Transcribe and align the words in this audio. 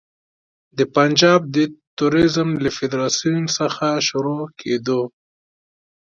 د 0.77 0.79
پنجاب 0.95 1.41
د 1.55 1.57
توریزم 1.97 2.49
له 2.63 2.69
فدراسیون 2.77 3.43
څخه 3.57 3.87
شروع 4.07 4.41
کېدو. 4.59 5.01